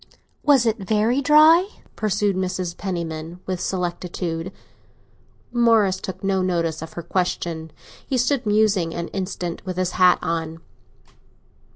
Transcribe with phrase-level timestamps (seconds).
[0.41, 2.75] "Was it very dry?" pursued Mrs.
[2.75, 4.51] Penniman, with solicitude.
[5.51, 7.71] Morris took no notice of her question;
[8.07, 10.57] he stood musing an instant, with his hat on.